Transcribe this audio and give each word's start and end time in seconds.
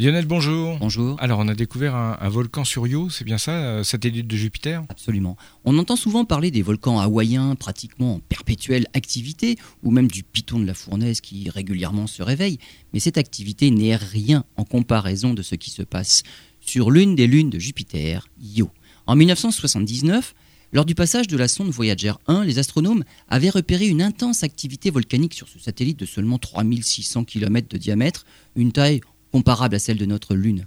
Lionel, 0.00 0.26
bonjour. 0.26 0.78
Bonjour. 0.78 1.16
Alors, 1.20 1.40
on 1.40 1.48
a 1.48 1.56
découvert 1.56 1.96
un, 1.96 2.28
volcan 2.28 2.62
sur 2.62 2.86
Io, 2.86 3.10
c'est 3.10 3.24
bien 3.24 3.36
ça, 3.36 3.50
euh, 3.50 3.82
satellite 3.82 4.28
de 4.28 4.36
Jupiter? 4.36 4.84
Absolument. 4.90 5.36
On 5.64 5.76
entend 5.76 5.96
souvent 5.96 6.24
parler 6.24 6.52
des 6.52 6.62
volcans 6.62 7.00
hawaïens 7.00 7.56
pratiquement 7.56 8.14
en 8.14 8.18
perpétuelle 8.20 8.86
activité, 8.94 9.56
ou 9.82 9.90
même 9.90 10.06
du 10.06 10.22
piton 10.22 10.60
de 10.60 10.66
la 10.66 10.74
fournaise 10.74 11.20
qui 11.20 11.50
régulièrement 11.50 12.06
se 12.06 12.22
réveille, 12.22 12.58
mais 12.92 13.00
cette 13.00 13.18
activité 13.18 13.72
n'est 13.72 13.96
rien 13.96 14.44
en 14.54 14.62
comparaison 14.62 15.34
de 15.34 15.42
ce 15.42 15.56
qui 15.56 15.70
se 15.70 15.82
passe 15.82 16.22
sur 16.60 16.92
l'une 16.92 17.16
des 17.16 17.26
lunes 17.26 17.50
de 17.50 17.58
Jupiter, 17.58 18.28
Io. 18.40 18.70
En 19.08 19.16
1979, 19.16 20.32
lors 20.72 20.84
du 20.84 20.94
passage 20.94 21.26
de 21.26 21.36
la 21.36 21.48
sonde 21.48 21.70
Voyager 21.70 22.12
1, 22.28 22.44
les 22.44 22.60
astronomes 22.60 23.02
avaient 23.26 23.50
repéré 23.50 23.88
une 23.88 24.02
intense 24.02 24.44
activité 24.44 24.90
volcanique 24.90 25.34
sur 25.34 25.48
ce 25.48 25.58
satellite 25.58 25.98
de 25.98 26.06
seulement 26.06 26.38
3600 26.38 27.24
km 27.24 27.66
de 27.68 27.78
diamètre, 27.78 28.26
une 28.54 28.70
taille 28.70 29.00
comparable 29.32 29.76
à 29.76 29.78
celle 29.78 29.98
de 29.98 30.06
notre 30.06 30.34
Lune. 30.34 30.66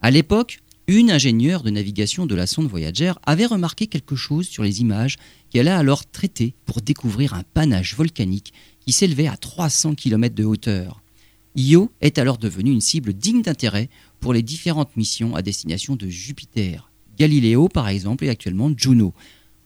À 0.00 0.10
l'époque, 0.10 0.60
une 0.88 1.10
ingénieure 1.10 1.62
de 1.62 1.70
navigation 1.70 2.26
de 2.26 2.34
la 2.34 2.46
sonde 2.46 2.68
Voyager 2.68 3.12
avait 3.24 3.46
remarqué 3.46 3.86
quelque 3.86 4.16
chose 4.16 4.48
sur 4.48 4.64
les 4.64 4.80
images 4.80 5.16
qu'elle 5.50 5.68
a 5.68 5.78
alors 5.78 6.04
traitées 6.04 6.54
pour 6.66 6.80
découvrir 6.82 7.34
un 7.34 7.44
panache 7.54 7.94
volcanique 7.94 8.52
qui 8.80 8.92
s'élevait 8.92 9.28
à 9.28 9.36
300 9.36 9.94
km 9.94 10.34
de 10.34 10.44
hauteur. 10.44 11.00
Io 11.54 11.92
est 12.00 12.18
alors 12.18 12.38
devenu 12.38 12.72
une 12.72 12.80
cible 12.80 13.12
digne 13.12 13.42
d'intérêt 13.42 13.90
pour 14.20 14.32
les 14.32 14.42
différentes 14.42 14.96
missions 14.96 15.36
à 15.36 15.42
destination 15.42 15.96
de 15.96 16.08
Jupiter. 16.08 16.90
Galileo, 17.18 17.68
par 17.68 17.88
exemple, 17.88 18.24
et 18.24 18.30
actuellement 18.30 18.72
Juno. 18.76 19.12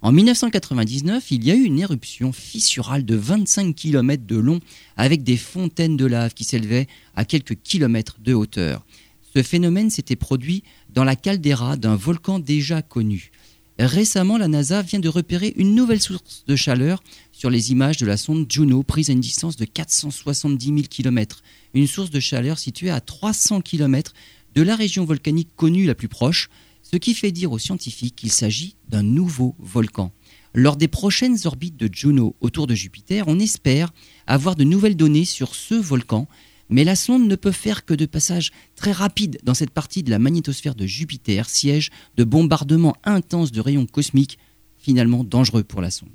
En 0.06 0.12
1999, 0.12 1.33
il 1.33 1.45
y 1.45 1.51
a 1.51 1.56
eu 1.56 1.65
une 1.65 1.80
éruption 1.80 2.30
fissurale 2.33 3.05
de 3.05 3.16
25 3.16 3.74
km 3.74 4.24
de 4.24 4.37
long 4.37 4.60
avec 4.97 5.24
des 5.24 5.37
fontaines 5.37 5.97
de 5.97 6.06
lave 6.06 6.33
qui 6.33 6.45
s'élevaient 6.45 6.87
à 7.16 7.24
quelques 7.24 7.60
kilomètres 7.60 8.19
de 8.20 8.33
hauteur. 8.33 8.87
Ce 9.34 9.42
phénomène 9.42 9.91
s'était 9.91 10.14
produit 10.14 10.62
dans 10.91 11.02
la 11.02 11.16
caldeira 11.16 11.77
d'un 11.77 11.97
volcan 11.97 12.38
déjà 12.38 12.83
connu. 12.83 13.33
Récemment, 13.81 14.39
la 14.39 14.47
NASA 14.47 14.81
vient 14.81 15.00
de 15.00 15.08
repérer 15.08 15.55
une 15.56 15.75
nouvelle 15.75 16.00
source 16.00 16.44
de 16.47 16.55
chaleur 16.55 17.03
sur 17.33 17.50
les 17.50 17.72
images 17.72 17.97
de 17.97 18.06
la 18.06 18.16
sonde 18.16 18.47
Juno 18.48 18.84
prise 18.84 19.11
à 19.11 19.12
une 19.12 19.19
distance 19.19 19.56
de 19.56 19.64
470 19.64 20.66
000 20.66 20.81
km. 20.88 21.42
Une 21.75 21.88
source 21.88 22.11
de 22.11 22.20
chaleur 22.20 22.61
située 22.61 22.91
à 22.91 23.00
300 23.00 23.61
km 23.61 24.12
de 24.55 24.62
la 24.62 24.77
région 24.77 25.05
volcanique 25.05 25.48
connue 25.56 25.84
la 25.84 25.97
plus 25.97 26.06
proche, 26.06 26.48
ce 26.91 26.97
qui 26.97 27.15
fait 27.15 27.33
dire 27.33 27.51
aux 27.51 27.59
scientifiques 27.59 28.15
qu'il 28.15 28.31
s'agit 28.31 28.77
d'un 28.89 29.03
nouveau 29.03 29.56
volcan. 29.59 30.12
Lors 30.55 30.77
des 30.77 30.87
prochaines 30.87 31.37
orbites 31.45 31.77
de 31.77 31.93
Juno 31.93 32.37
autour 32.41 32.69
de 32.69 32.77
Jupiter, 32.77 33.25
on 33.27 33.41
espère 33.41 33.93
avoir 34.28 34.55
de 34.55 34.62
nouvelles 34.62 34.97
données 34.97 35.25
sur 35.25 35.56
ce 35.56 35.75
volcan, 35.75 36.28
mais 36.69 36.84
la 36.84 36.95
sonde 36.95 37.27
ne 37.27 37.34
peut 37.34 37.51
faire 37.51 37.84
que 37.84 37.95
de 37.95 38.06
passages 38.06 38.53
très 38.77 38.93
rapides 38.93 39.39
dans 39.43 39.55
cette 39.55 39.70
partie 39.70 40.05
de 40.05 40.11
la 40.11 40.20
magnétosphère 40.20 40.77
de 40.77 40.87
Jupiter, 40.87 41.48
siège 41.51 41.91
de 42.17 42.23
bombardements 42.23 42.97
intenses 43.03 43.50
de 43.50 43.61
rayons 43.61 43.87
cosmiques, 43.87 44.39
finalement 44.78 45.25
dangereux 45.25 45.65
pour 45.65 45.81
la 45.81 45.91
sonde. 45.91 46.11